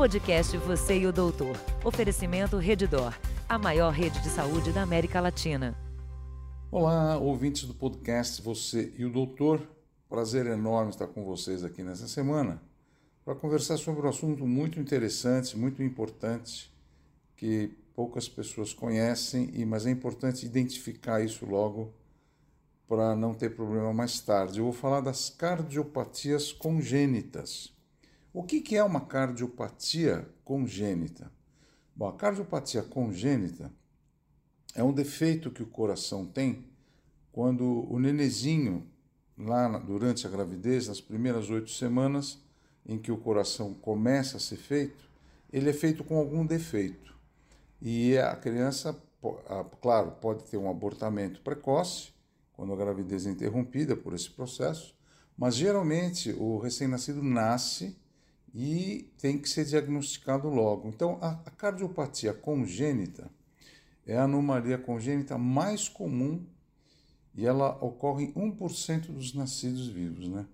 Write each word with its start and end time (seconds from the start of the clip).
Podcast 0.00 0.56
Você 0.56 1.00
e 1.00 1.06
o 1.06 1.12
Doutor. 1.12 1.54
Oferecimento 1.84 2.56
Redidor, 2.56 3.14
a 3.46 3.58
maior 3.58 3.92
rede 3.92 4.18
de 4.22 4.30
saúde 4.30 4.72
da 4.72 4.80
América 4.80 5.20
Latina. 5.20 5.76
Olá, 6.70 7.18
ouvintes 7.18 7.64
do 7.64 7.74
podcast 7.74 8.40
Você 8.40 8.94
e 8.96 9.04
o 9.04 9.12
Doutor. 9.12 9.60
Prazer 10.08 10.46
enorme 10.46 10.88
estar 10.88 11.06
com 11.06 11.22
vocês 11.22 11.62
aqui 11.62 11.82
nessa 11.82 12.08
semana 12.08 12.62
para 13.26 13.34
conversar 13.34 13.76
sobre 13.76 14.06
um 14.06 14.08
assunto 14.08 14.46
muito 14.46 14.80
interessante, 14.80 15.54
muito 15.54 15.82
importante, 15.82 16.74
que 17.36 17.70
poucas 17.94 18.26
pessoas 18.26 18.72
conhecem, 18.72 19.52
mas 19.66 19.84
é 19.84 19.90
importante 19.90 20.46
identificar 20.46 21.22
isso 21.22 21.44
logo 21.44 21.92
para 22.88 23.14
não 23.14 23.34
ter 23.34 23.54
problema 23.54 23.92
mais 23.92 24.18
tarde. 24.18 24.60
Eu 24.60 24.64
vou 24.64 24.72
falar 24.72 25.02
das 25.02 25.28
cardiopatias 25.28 26.54
congênitas. 26.54 27.78
O 28.32 28.44
que 28.44 28.76
é 28.76 28.84
uma 28.84 29.00
cardiopatia 29.00 30.28
congênita? 30.44 31.32
Bom, 31.96 32.06
a 32.06 32.12
cardiopatia 32.12 32.80
congênita 32.80 33.72
é 34.72 34.84
um 34.84 34.92
defeito 34.92 35.50
que 35.50 35.64
o 35.64 35.66
coração 35.66 36.24
tem 36.24 36.64
quando 37.32 37.92
o 37.92 37.98
nenezinho, 37.98 38.86
lá 39.36 39.78
durante 39.78 40.28
a 40.28 40.30
gravidez, 40.30 40.86
nas 40.86 41.00
primeiras 41.00 41.50
oito 41.50 41.72
semanas 41.72 42.40
em 42.86 42.98
que 42.98 43.10
o 43.10 43.16
coração 43.16 43.74
começa 43.74 44.36
a 44.36 44.40
ser 44.40 44.58
feito, 44.58 45.10
ele 45.52 45.70
é 45.70 45.72
feito 45.72 46.04
com 46.04 46.16
algum 46.16 46.46
defeito. 46.46 47.12
E 47.82 48.16
a 48.16 48.36
criança, 48.36 48.96
claro, 49.80 50.12
pode 50.20 50.44
ter 50.44 50.56
um 50.56 50.70
abortamento 50.70 51.40
precoce, 51.40 52.10
quando 52.52 52.72
a 52.72 52.76
gravidez 52.76 53.26
é 53.26 53.30
interrompida 53.30 53.96
por 53.96 54.14
esse 54.14 54.30
processo, 54.30 54.94
mas 55.36 55.56
geralmente 55.56 56.30
o 56.38 56.58
recém-nascido 56.58 57.22
nasce 57.22 57.98
e 58.54 59.10
tem 59.18 59.38
que 59.38 59.48
ser 59.48 59.64
diagnosticado 59.64 60.48
logo. 60.48 60.88
Então, 60.88 61.18
a, 61.20 61.30
a 61.46 61.50
cardiopatia 61.50 62.32
congênita 62.32 63.30
é 64.06 64.16
a 64.16 64.24
anomalia 64.24 64.78
congênita 64.78 65.38
mais 65.38 65.88
comum 65.88 66.44
e 67.34 67.46
ela 67.46 67.76
ocorre 67.82 68.24
em 68.24 68.32
1% 68.32 69.12
dos 69.12 69.34
nascidos 69.34 69.86
vivos, 69.86 70.28
né? 70.28 70.46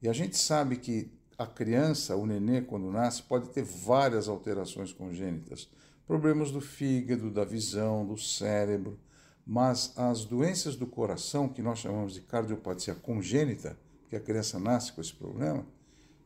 E 0.00 0.08
a 0.08 0.12
gente 0.12 0.38
sabe 0.38 0.76
que 0.76 1.10
a 1.36 1.46
criança, 1.46 2.16
o 2.16 2.26
nenê, 2.26 2.62
quando 2.62 2.90
nasce, 2.90 3.22
pode 3.22 3.48
ter 3.48 3.62
várias 3.62 4.28
alterações 4.28 4.92
congênitas, 4.92 5.68
problemas 6.06 6.50
do 6.50 6.60
fígado, 6.60 7.30
da 7.30 7.44
visão, 7.44 8.06
do 8.06 8.16
cérebro, 8.16 8.98
mas 9.44 9.92
as 9.96 10.24
doenças 10.24 10.76
do 10.76 10.86
coração, 10.86 11.48
que 11.48 11.62
nós 11.62 11.78
chamamos 11.78 12.14
de 12.14 12.20
cardiopatia 12.20 12.94
congênita, 12.94 13.78
que 14.08 14.16
a 14.16 14.20
criança 14.20 14.58
nasce 14.58 14.92
com 14.92 15.00
esse 15.00 15.14
problema, 15.14 15.66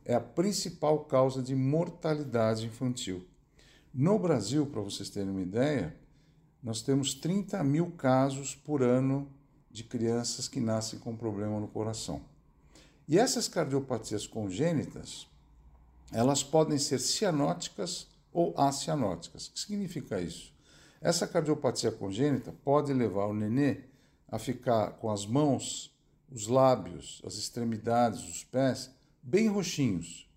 é 0.05 0.13
a 0.13 0.19
principal 0.19 0.99
causa 1.05 1.41
de 1.41 1.55
mortalidade 1.55 2.65
infantil. 2.65 3.25
No 3.93 4.17
Brasil, 4.19 4.65
para 4.65 4.81
vocês 4.81 5.09
terem 5.09 5.29
uma 5.29 5.41
ideia, 5.41 5.95
nós 6.61 6.81
temos 6.81 7.13
30 7.13 7.63
mil 7.63 7.91
casos 7.91 8.55
por 8.55 8.81
ano 8.81 9.27
de 9.69 9.83
crianças 9.83 10.47
que 10.47 10.59
nascem 10.59 10.99
com 10.99 11.15
problema 11.15 11.59
no 11.59 11.67
coração. 11.67 12.21
E 13.07 13.19
essas 13.19 13.47
cardiopatias 13.47 14.25
congênitas, 14.25 15.27
elas 16.11 16.43
podem 16.43 16.77
ser 16.77 16.99
cianóticas 16.99 18.07
ou 18.31 18.53
acianóticas. 18.57 19.47
O 19.47 19.53
que 19.53 19.59
significa 19.59 20.21
isso? 20.21 20.53
Essa 21.01 21.27
cardiopatia 21.27 21.91
congênita 21.91 22.53
pode 22.63 22.93
levar 22.93 23.25
o 23.25 23.33
nenê 23.33 23.81
a 24.27 24.39
ficar 24.39 24.91
com 24.91 25.11
as 25.11 25.25
mãos, 25.25 25.93
os 26.31 26.47
lábios, 26.47 27.21
as 27.25 27.35
extremidades, 27.35 28.23
os 28.23 28.43
pés 28.43 28.89
bem 29.23 29.47
roxinhos. 29.47 30.29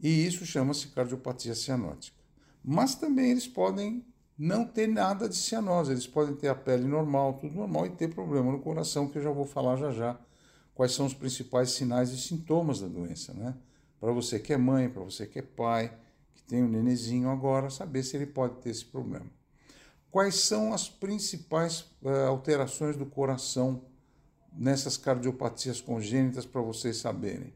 E 0.00 0.26
isso 0.26 0.46
chama-se 0.46 0.88
cardiopatia 0.88 1.54
cianótica. 1.54 2.16
Mas 2.64 2.94
também 2.94 3.30
eles 3.32 3.46
podem 3.46 4.04
não 4.38 4.64
ter 4.64 4.86
nada 4.86 5.28
de 5.28 5.36
cianose, 5.36 5.92
eles 5.92 6.06
podem 6.06 6.34
ter 6.34 6.48
a 6.48 6.54
pele 6.54 6.86
normal, 6.86 7.34
tudo 7.34 7.54
normal, 7.54 7.86
e 7.86 7.90
ter 7.90 8.08
problema 8.08 8.50
no 8.50 8.60
coração, 8.60 9.08
que 9.08 9.18
eu 9.18 9.22
já 9.22 9.30
vou 9.30 9.44
falar 9.44 9.76
já 9.76 9.90
já 9.90 10.18
quais 10.74 10.92
são 10.92 11.06
os 11.06 11.14
principais 11.14 11.70
sinais 11.72 12.10
e 12.10 12.18
sintomas 12.18 12.80
da 12.80 12.88
doença, 12.88 13.32
né? 13.34 13.54
Para 14.00 14.10
você 14.12 14.38
que 14.38 14.52
é 14.52 14.56
mãe, 14.56 14.88
para 14.88 15.02
você 15.02 15.26
que 15.26 15.38
é 15.38 15.42
pai, 15.42 15.96
que 16.34 16.42
tem 16.42 16.62
um 16.62 16.68
nenezinho 16.68 17.28
agora, 17.28 17.70
saber 17.70 18.02
se 18.02 18.16
ele 18.16 18.26
pode 18.26 18.56
ter 18.56 18.70
esse 18.70 18.84
problema. 18.84 19.26
Quais 20.10 20.36
são 20.36 20.72
as 20.72 20.88
principais 20.88 21.82
uh, 22.02 22.26
alterações 22.28 22.96
do 22.96 23.06
coração 23.06 23.84
nessas 24.52 24.96
cardiopatias 24.96 25.80
congênitas 25.80 26.44
para 26.44 26.60
vocês 26.60 26.96
saberem? 26.96 27.52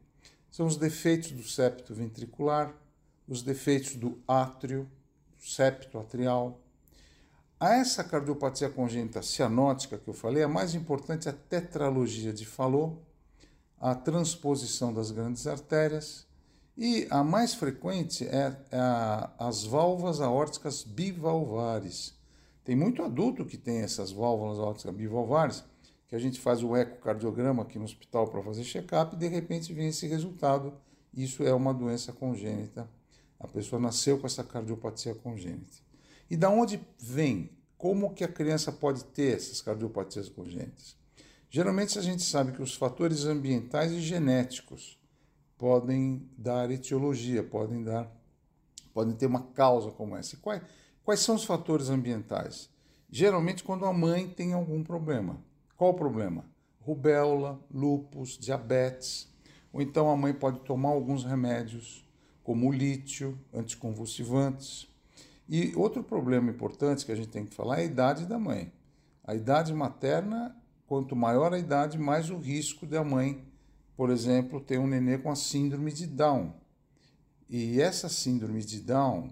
São 0.56 0.65
os 0.65 0.78
defeitos 0.78 1.33
do 1.33 1.43
septo 1.43 1.93
ventricular, 1.93 2.75
os 3.28 3.43
defeitos 3.43 3.94
do 3.94 4.19
átrio, 4.27 4.89
septo 5.39 5.99
atrial. 5.99 6.59
A 7.61 7.75
essa 7.75 8.03
cardiopatia 8.03 8.71
congênita 8.71 9.21
cianótica 9.21 9.99
que 9.99 10.09
eu 10.09 10.15
falei, 10.15 10.43
a 10.43 10.49
mais 10.49 10.75
importante 10.75 11.28
é 11.28 11.31
a 11.31 11.34
tetralogia 11.34 12.33
de 12.33 12.47
Fallot, 12.47 12.97
a 13.78 13.94
transposição 13.94 14.94
das 14.94 15.11
grandes 15.11 15.47
artérias, 15.47 16.27
e 16.75 17.06
a 17.11 17.23
mais 17.23 17.53
frequente 17.53 18.27
é 18.27 18.56
a, 18.73 19.31
as 19.38 19.62
válvulas 19.62 20.23
aórticas 20.23 20.83
bivalvares, 20.83 22.15
tem 22.65 22.75
muito 22.75 23.03
adulto 23.03 23.44
que 23.44 23.59
tem 23.59 23.83
essas 23.83 24.11
válvulas 24.11 24.59
aórticas 24.59 24.94
bivalvares, 24.94 25.62
que 26.09 26.15
a 26.15 26.19
gente 26.19 26.41
faz 26.41 26.62
o 26.62 26.77
ecocardiograma 26.77 27.62
aqui 27.62 27.78
no 27.78 27.84
hospital 27.84 28.28
para 28.28 28.43
fazer 28.43 28.65
check-up 28.65 29.15
e 29.15 29.19
de 29.19 29.27
repente 29.27 29.72
vem 29.72 29.89
esse 29.89 30.06
resultado. 30.06 30.72
Isso 31.12 31.43
é 31.43 31.53
uma 31.53 31.72
doença 31.72 32.12
congênita. 32.12 32.89
A 33.39 33.49
pessoa 33.49 33.81
nasceu 33.81 34.19
com 34.19 34.27
essa 34.27 34.44
cardiopatia 34.44 35.15
congênita. 35.15 35.78
E 36.31 36.37
da 36.37 36.49
onde 36.49 36.81
vem? 36.99 37.50
Como 37.77 38.15
que 38.15 38.25
a 38.25 38.28
criança 38.28 38.72
pode 38.72 39.05
ter 39.05 39.37
essas 39.37 39.61
cardiopatias 39.61 40.28
congênitas? 40.28 40.97
Geralmente 41.50 41.99
a 41.99 42.03
gente 42.03 42.23
sabe 42.23 42.53
que 42.53 42.62
os 42.62 42.75
fatores 42.75 43.25
ambientais 43.25 43.93
e 43.93 44.00
genéticos 44.00 44.99
podem 45.59 46.28
dar 46.37 46.71
etiologia, 46.71 47.43
podem 47.43 47.83
dar 47.83 48.11
podem 48.93 49.15
ter 49.15 49.27
uma 49.27 49.43
causa 49.43 49.91
como 49.91 50.17
essa. 50.17 50.34
E 50.34 50.38
quais, 50.38 50.62
Quais 51.06 51.21
são 51.21 51.37
os 51.37 51.44
fatores 51.44 51.88
ambientais? 51.88 52.69
Geralmente 53.09 53.62
quando 53.62 53.87
a 53.87 53.93
mãe 53.93 54.27
tem 54.28 54.53
algum 54.53 54.83
problema. 54.83 55.41
Qual 55.76 55.91
o 55.91 55.94
problema? 55.94 56.44
Rubéola, 56.81 57.60
lúpus, 57.70 58.38
diabetes. 58.38 59.28
Ou 59.72 59.82
então 59.82 60.10
a 60.10 60.16
mãe 60.16 60.32
pode 60.32 60.60
tomar 60.60 60.88
alguns 60.88 61.22
remédios, 61.22 62.09
como 62.42 62.69
o 62.69 62.72
lítio, 62.72 63.38
anticonvulsivantes. 63.53 64.88
E 65.48 65.75
outro 65.76 66.03
problema 66.03 66.50
importante 66.50 67.04
que 67.04 67.12
a 67.12 67.16
gente 67.16 67.28
tem 67.28 67.44
que 67.44 67.54
falar 67.54 67.78
é 67.78 67.81
a 67.82 67.84
idade 67.84 68.25
da 68.25 68.38
mãe. 68.38 68.72
A 69.22 69.34
idade 69.34 69.75
materna, 69.75 70.56
quanto 70.87 71.14
maior 71.14 71.53
a 71.53 71.59
idade, 71.59 71.98
mais 71.98 72.31
o 72.31 72.38
risco 72.38 72.87
da 72.87 73.04
mãe, 73.04 73.44
por 73.97 74.10
exemplo, 74.10 74.60
ter 74.60 74.78
um 74.78 74.87
nenê 74.87 75.19
com 75.19 75.31
a 75.31 75.37
síndrome 75.37 75.93
de 75.93 76.06
Down. 76.06 76.54
E 77.48 77.81
essa 77.81 78.08
síndrome 78.08 78.64
de 78.64 78.81
Down 78.81 79.28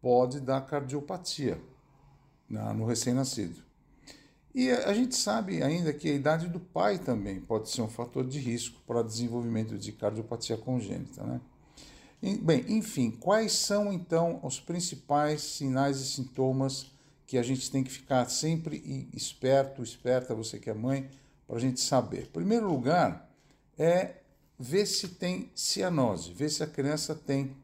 pode 0.00 0.40
dar 0.40 0.60
cardiopatia 0.60 1.60
no 2.48 2.86
recém-nascido. 2.86 3.67
E 4.54 4.70
a 4.70 4.92
gente 4.94 5.14
sabe 5.14 5.62
ainda 5.62 5.92
que 5.92 6.08
a 6.08 6.14
idade 6.14 6.48
do 6.48 6.58
pai 6.58 6.98
também 6.98 7.40
pode 7.40 7.70
ser 7.70 7.82
um 7.82 7.88
fator 7.88 8.26
de 8.26 8.38
risco 8.38 8.80
para 8.86 9.02
desenvolvimento 9.02 9.78
de 9.78 9.92
cardiopatia 9.92 10.56
congênita. 10.56 11.22
Né? 11.22 11.40
Bem, 12.42 12.64
enfim, 12.68 13.10
quais 13.10 13.52
são 13.52 13.92
então 13.92 14.40
os 14.42 14.58
principais 14.58 15.42
sinais 15.42 16.00
e 16.00 16.06
sintomas 16.06 16.86
que 17.26 17.36
a 17.36 17.42
gente 17.42 17.70
tem 17.70 17.84
que 17.84 17.90
ficar 17.90 18.28
sempre 18.30 19.08
esperto, 19.12 19.82
esperta, 19.82 20.34
você 20.34 20.58
que 20.58 20.70
é 20.70 20.74
mãe, 20.74 21.08
para 21.46 21.56
a 21.56 21.60
gente 21.60 21.80
saber? 21.80 22.22
Em 22.22 22.32
primeiro 22.32 22.66
lugar, 22.66 23.30
é 23.78 24.16
ver 24.58 24.86
se 24.86 25.08
tem 25.08 25.50
cianose, 25.54 26.32
ver 26.32 26.50
se 26.50 26.62
a 26.62 26.66
criança 26.66 27.14
tem 27.14 27.54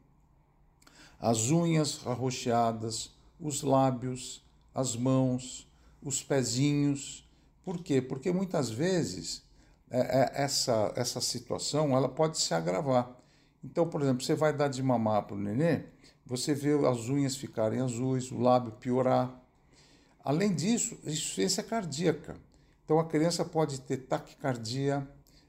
as 1.19 1.49
unhas 1.49 1.99
arroxeadas, 2.05 3.11
os 3.39 3.63
lábios, 3.63 4.43
as 4.73 4.95
mãos, 4.95 5.67
os 6.05 6.23
pezinhos. 6.23 7.27
Por 7.63 7.81
quê? 7.81 8.01
Porque 8.01 8.31
muitas 8.31 8.69
vezes 8.69 9.43
é, 9.89 9.99
é, 9.99 10.43
essa, 10.43 10.93
essa 10.95 11.19
situação 11.19 11.97
ela 11.97 12.07
pode 12.07 12.39
se 12.39 12.53
agravar. 12.53 13.11
Então, 13.63 13.89
por 13.89 14.01
exemplo, 14.01 14.23
você 14.23 14.35
vai 14.35 14.53
dar 14.53 14.67
de 14.67 14.81
mamar 14.83 15.23
para 15.23 15.35
o 15.35 15.39
nenê, 15.39 15.85
você 16.23 16.53
vê 16.53 16.73
as 16.87 17.09
unhas 17.09 17.35
ficarem 17.35 17.81
azuis, 17.81 18.31
o 18.31 18.39
lábio 18.39 18.73
piorar. 18.73 19.41
Além 20.23 20.53
disso, 20.53 20.97
insuficiência 21.03 21.63
cardíaca. 21.63 22.35
Então, 22.83 22.99
a 22.99 23.05
criança 23.05 23.43
pode 23.43 23.81
ter 23.81 23.97
taquicardia, 23.97 25.07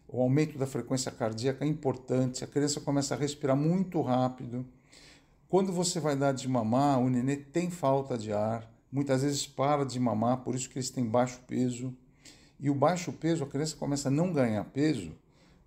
o 0.08 0.22
aumento 0.22 0.56
da 0.56 0.66
frequência 0.66 1.10
cardíaca 1.10 1.64
é 1.64 1.68
importante, 1.68 2.42
a 2.42 2.46
criança 2.46 2.80
começa 2.80 3.14
a 3.14 3.18
respirar 3.18 3.56
muito 3.56 4.00
rápido. 4.00 4.64
Quando 5.48 5.72
você 5.72 6.00
vai 6.00 6.16
dar 6.16 6.32
de 6.32 6.48
mamar, 6.48 6.98
o 6.98 7.10
nenê 7.10 7.36
tem 7.36 7.70
falta 7.70 8.16
de 8.16 8.32
ar, 8.32 8.70
muitas 8.90 9.22
vezes 9.22 9.46
para 9.46 9.84
de 9.84 9.98
mamar, 9.98 10.38
por 10.38 10.54
isso 10.54 10.68
que 10.68 10.78
eles 10.78 10.90
têm 10.90 11.06
baixo 11.06 11.40
peso. 11.46 11.94
E 12.58 12.70
o 12.70 12.74
baixo 12.74 13.12
peso, 13.12 13.44
a 13.44 13.46
criança 13.46 13.76
começa 13.76 14.08
a 14.08 14.10
não 14.10 14.32
ganhar 14.32 14.64
peso, 14.64 15.12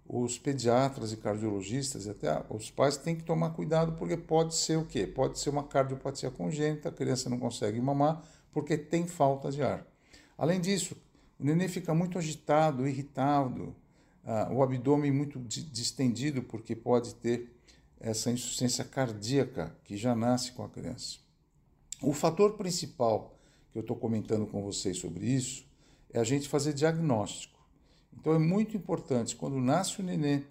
os 0.08 0.40
pediatras 0.40 1.14
e 1.14 1.18
cardiologistas 1.18 2.08
e 2.08 2.10
até 2.10 2.44
os 2.50 2.72
pais 2.72 2.98
têm 2.98 3.16
que 3.16 3.24
tomar 3.24 3.52
cuidado 3.52 3.92
porque 3.92 4.18
pode 4.18 4.56
ser 4.56 4.76
o 4.76 4.86
quê? 4.86 5.06
Pode 5.06 5.38
ser 5.38 5.52
uma 5.52 5.64
cardiopatia 5.64 6.32
congênita, 6.32 6.90
a 6.90 6.92
criança 6.92 7.30
não 7.30 7.38
consegue 7.38 7.80
mamar 7.80 8.24
porque 8.52 8.76
tem 8.76 9.06
falta 9.06 9.52
de 9.52 9.62
ar. 9.62 9.86
Além 10.36 10.60
disso, 10.60 10.96
o 11.40 11.46
neném 11.46 11.68
fica 11.68 11.94
muito 11.94 12.18
agitado, 12.18 12.88
irritado, 12.88 13.76
ah, 14.26 14.50
o 14.52 14.64
abdômen 14.64 15.12
muito 15.12 15.40
distendido 15.40 16.42
porque 16.42 16.76
pode 16.76 17.14
ter 17.16 17.56
essa 18.00 18.32
insuficiência 18.32 18.84
cardíaca 18.84 19.76
que 19.84 19.96
já 19.96 20.16
nasce 20.16 20.52
com 20.54 20.64
a 20.64 20.70
criança. 20.70 21.29
O 22.02 22.14
fator 22.14 22.54
principal 22.54 23.36
que 23.72 23.78
eu 23.78 23.82
estou 23.82 23.96
comentando 23.96 24.48
com 24.48 24.64
vocês 24.64 24.98
sobre 24.98 25.26
isso 25.26 25.66
é 26.14 26.20
a 26.20 26.24
gente 26.24 26.48
fazer 26.48 26.72
diagnóstico. 26.72 27.60
Então 28.14 28.34
é 28.34 28.40
muito 28.40 28.78
importante 28.78 29.36
quando 29.36 29.60
nasce 29.60 30.00
o 30.00 30.04
nenê, 30.04 30.44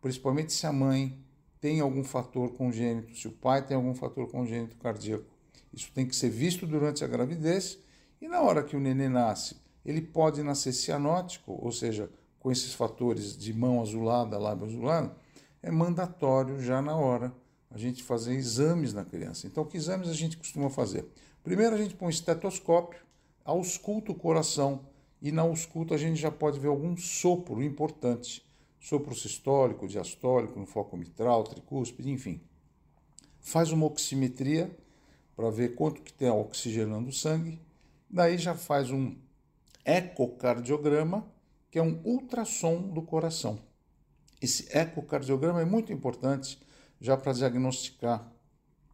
principalmente 0.00 0.52
se 0.52 0.66
a 0.66 0.72
mãe 0.72 1.16
tem 1.60 1.78
algum 1.78 2.02
fator 2.02 2.50
congênito, 2.54 3.16
se 3.16 3.28
o 3.28 3.30
pai 3.30 3.64
tem 3.64 3.76
algum 3.76 3.94
fator 3.94 4.28
congênito 4.28 4.76
cardíaco. 4.78 5.24
Isso 5.72 5.92
tem 5.94 6.06
que 6.06 6.16
ser 6.16 6.28
visto 6.28 6.66
durante 6.66 7.04
a 7.04 7.06
gravidez 7.06 7.78
e 8.20 8.26
na 8.26 8.40
hora 8.40 8.64
que 8.64 8.76
o 8.76 8.80
nenê 8.80 9.08
nasce, 9.08 9.56
ele 9.84 10.00
pode 10.00 10.42
nascer 10.42 10.72
cianótico, 10.72 11.56
ou 11.62 11.70
seja, 11.70 12.10
com 12.40 12.50
esses 12.50 12.74
fatores 12.74 13.36
de 13.36 13.52
mão 13.52 13.80
azulada, 13.80 14.38
lábio 14.38 14.66
azulado, 14.66 15.14
é 15.62 15.70
mandatório 15.70 16.60
já 16.60 16.82
na 16.82 16.96
hora 16.96 17.32
a 17.70 17.78
gente 17.78 18.02
fazer 18.02 18.34
exames 18.34 18.92
na 18.92 19.04
criança. 19.04 19.46
Então, 19.46 19.64
que 19.64 19.76
exames 19.76 20.08
a 20.08 20.14
gente 20.14 20.36
costuma 20.36 20.70
fazer? 20.70 21.06
Primeiro, 21.42 21.74
a 21.74 21.78
gente 21.78 21.94
põe 21.94 22.08
um 22.08 22.10
estetoscópio, 22.10 23.00
ausculta 23.44 24.12
o 24.12 24.14
coração 24.14 24.86
e 25.20 25.32
na 25.32 25.42
ausculta 25.42 25.94
a 25.94 25.98
gente 25.98 26.20
já 26.20 26.30
pode 26.30 26.58
ver 26.58 26.68
algum 26.68 26.96
sopro 26.96 27.62
importante, 27.62 28.44
sopro 28.80 29.14
sistólico, 29.14 29.88
diastólico, 29.88 30.58
no 30.58 30.66
foco 30.66 30.96
mitral, 30.96 31.44
tricúspide, 31.44 32.10
enfim. 32.10 32.40
Faz 33.40 33.72
uma 33.72 33.86
oximetria 33.86 34.76
para 35.34 35.50
ver 35.50 35.74
quanto 35.74 36.02
que 36.02 36.12
tem 36.12 36.30
oxigenando 36.30 37.10
o 37.10 37.12
sangue, 37.12 37.60
daí 38.08 38.38
já 38.38 38.54
faz 38.54 38.90
um 38.90 39.16
ecocardiograma, 39.84 41.30
que 41.70 41.78
é 41.78 41.82
um 41.82 42.00
ultrassom 42.04 42.82
do 42.82 43.02
coração. 43.02 43.58
Esse 44.40 44.66
ecocardiograma 44.76 45.60
é 45.60 45.64
muito 45.64 45.92
importante 45.92 46.58
já 47.00 47.16
para 47.16 47.32
diagnosticar 47.32 48.30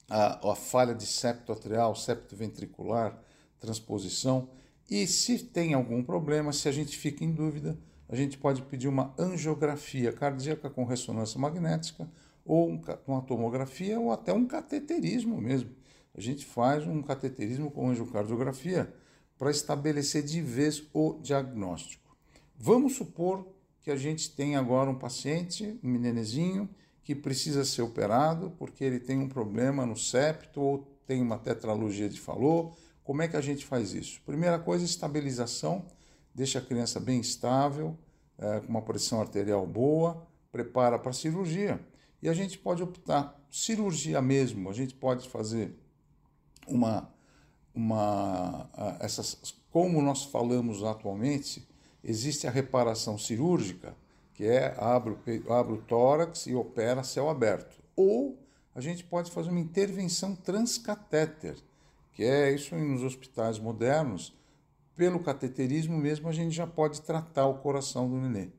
a, 0.08 0.50
a 0.50 0.54
falha 0.54 0.94
de 0.94 1.06
septo 1.06 1.52
atrial, 1.52 1.94
septo 1.94 2.36
ventricular, 2.36 3.18
transposição. 3.58 4.48
E 4.90 5.06
se 5.06 5.38
tem 5.38 5.74
algum 5.74 6.02
problema, 6.02 6.52
se 6.52 6.68
a 6.68 6.72
gente 6.72 6.96
fica 6.96 7.24
em 7.24 7.32
dúvida, 7.32 7.78
a 8.08 8.16
gente 8.16 8.36
pode 8.36 8.60
pedir 8.62 8.88
uma 8.88 9.14
angiografia 9.18 10.12
cardíaca 10.12 10.68
com 10.68 10.84
ressonância 10.84 11.40
magnética, 11.40 12.10
ou 12.44 12.78
uma 13.06 13.22
tomografia, 13.22 13.98
ou 13.98 14.12
até 14.12 14.32
um 14.32 14.46
cateterismo 14.46 15.40
mesmo. 15.40 15.70
A 16.14 16.20
gente 16.20 16.44
faz 16.44 16.86
um 16.86 17.00
cateterismo 17.00 17.70
com 17.70 17.88
angiocardiografia 17.88 18.92
para 19.38 19.50
estabelecer 19.50 20.22
de 20.22 20.42
vez 20.42 20.82
o 20.92 21.18
diagnóstico. 21.22 22.14
Vamos 22.58 22.96
supor 22.96 23.48
que 23.80 23.90
a 23.90 23.96
gente 23.96 24.30
tem 24.30 24.56
agora 24.56 24.90
um 24.90 24.98
paciente, 24.98 25.78
um 25.82 25.98
nenezinho, 25.98 26.68
que 27.04 27.14
precisa 27.14 27.64
ser 27.64 27.82
operado 27.82 28.52
porque 28.58 28.84
ele 28.84 29.00
tem 29.00 29.18
um 29.18 29.28
problema 29.28 29.84
no 29.84 29.96
septo 29.96 30.60
ou 30.60 30.78
tem 31.06 31.20
uma 31.20 31.38
tetralogia 31.38 32.08
de 32.08 32.20
Fallot. 32.20 32.74
Como 33.02 33.22
é 33.22 33.28
que 33.28 33.36
a 33.36 33.40
gente 33.40 33.66
faz 33.66 33.92
isso? 33.92 34.20
Primeira 34.24 34.58
coisa, 34.58 34.84
estabilização, 34.84 35.84
deixa 36.34 36.58
a 36.58 36.62
criança 36.62 37.00
bem 37.00 37.20
estável, 37.20 37.98
é, 38.38 38.60
com 38.60 38.68
uma 38.68 38.82
pressão 38.82 39.20
arterial 39.20 39.66
boa, 39.66 40.26
prepara 40.50 40.98
para 40.98 41.10
a 41.10 41.14
cirurgia. 41.14 41.80
E 42.22 42.28
a 42.28 42.34
gente 42.34 42.56
pode 42.56 42.82
optar, 42.82 43.36
cirurgia 43.50 44.22
mesmo, 44.22 44.70
a 44.70 44.72
gente 44.72 44.94
pode 44.94 45.28
fazer 45.28 45.76
uma, 46.68 47.12
uma 47.74 48.70
essas, 49.00 49.56
como 49.70 50.00
nós 50.00 50.24
falamos 50.24 50.84
atualmente, 50.84 51.66
existe 52.04 52.46
a 52.46 52.50
reparação 52.50 53.18
cirúrgica, 53.18 53.96
que 54.34 54.44
é 54.44 54.74
abre, 54.78 55.16
abre 55.48 55.74
o 55.74 55.82
tórax 55.82 56.46
e 56.46 56.54
opera 56.54 57.02
céu 57.02 57.28
aberto. 57.28 57.82
Ou 57.94 58.38
a 58.74 58.80
gente 58.80 59.04
pode 59.04 59.30
fazer 59.30 59.50
uma 59.50 59.60
intervenção 59.60 60.34
transcatéter, 60.34 61.56
que 62.12 62.24
é 62.24 62.52
isso 62.52 62.74
nos 62.74 63.02
hospitais 63.02 63.58
modernos, 63.58 64.34
pelo 64.94 65.20
cateterismo 65.20 65.96
mesmo 65.96 66.28
a 66.28 66.32
gente 66.32 66.54
já 66.54 66.66
pode 66.66 67.00
tratar 67.02 67.46
o 67.46 67.58
coração 67.58 68.08
do 68.08 68.16
nenê. 68.16 68.50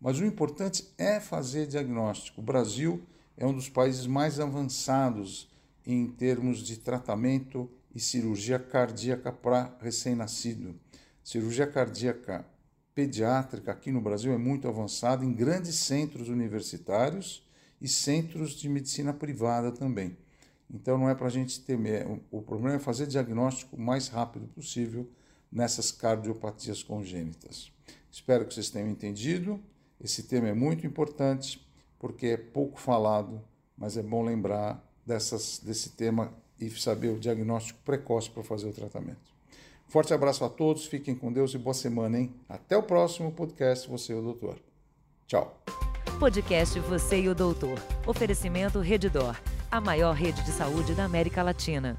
Mas 0.00 0.18
o 0.18 0.24
importante 0.24 0.88
é 0.96 1.20
fazer 1.20 1.66
diagnóstico. 1.66 2.40
O 2.40 2.44
Brasil 2.44 3.02
é 3.36 3.46
um 3.46 3.52
dos 3.52 3.68
países 3.68 4.06
mais 4.06 4.40
avançados 4.40 5.50
em 5.86 6.06
termos 6.06 6.58
de 6.60 6.78
tratamento 6.78 7.70
e 7.94 8.00
cirurgia 8.00 8.58
cardíaca 8.58 9.32
para 9.32 9.76
recém-nascido. 9.80 10.78
Cirurgia 11.22 11.66
cardíaca 11.66 12.46
pediátrica 13.00 13.72
aqui 13.72 13.90
no 13.90 13.98
Brasil 13.98 14.30
é 14.30 14.36
muito 14.36 14.68
avançada 14.68 15.24
em 15.24 15.32
grandes 15.32 15.76
centros 15.76 16.28
universitários 16.28 17.42
e 17.80 17.88
centros 17.88 18.50
de 18.50 18.68
medicina 18.68 19.10
privada 19.10 19.72
também. 19.72 20.18
Então 20.70 20.98
não 20.98 21.08
é 21.08 21.14
para 21.14 21.26
a 21.26 21.30
gente 21.30 21.60
temer, 21.60 22.06
o 22.30 22.42
problema 22.42 22.76
é 22.76 22.78
fazer 22.78 23.06
diagnóstico 23.06 23.74
o 23.74 23.80
mais 23.80 24.08
rápido 24.08 24.46
possível 24.48 25.08
nessas 25.50 25.90
cardiopatias 25.90 26.82
congênitas. 26.82 27.72
Espero 28.12 28.44
que 28.44 28.52
vocês 28.52 28.68
tenham 28.68 28.90
entendido. 28.90 29.58
Esse 29.98 30.24
tema 30.24 30.48
é 30.48 30.54
muito 30.54 30.86
importante 30.86 31.66
porque 31.98 32.26
é 32.26 32.36
pouco 32.36 32.78
falado, 32.78 33.42
mas 33.78 33.96
é 33.96 34.02
bom 34.02 34.22
lembrar 34.22 34.86
dessas, 35.06 35.58
desse 35.58 35.88
tema 35.90 36.34
e 36.60 36.68
saber 36.68 37.08
o 37.08 37.18
diagnóstico 37.18 37.80
precoce 37.82 38.28
para 38.28 38.42
fazer 38.42 38.68
o 38.68 38.74
tratamento. 38.74 39.39
Forte 39.90 40.14
abraço 40.14 40.44
a 40.44 40.48
todos, 40.48 40.86
fiquem 40.86 41.16
com 41.16 41.32
Deus 41.32 41.52
e 41.52 41.58
boa 41.58 41.74
semana, 41.74 42.16
hein? 42.16 42.32
Até 42.48 42.76
o 42.76 42.82
próximo 42.82 43.32
podcast 43.32 43.88
Você 43.88 44.12
e 44.12 44.16
o 44.16 44.22
Doutor. 44.22 44.56
Tchau. 45.26 45.60
Podcast 46.20 46.78
Você 46.78 47.22
e 47.22 47.28
o 47.28 47.34
Doutor. 47.34 47.76
Oferecimento 48.06 48.78
Redidor, 48.78 49.36
a 49.68 49.80
maior 49.80 50.14
rede 50.14 50.44
de 50.44 50.52
saúde 50.52 50.94
da 50.94 51.04
América 51.04 51.42
Latina. 51.42 51.98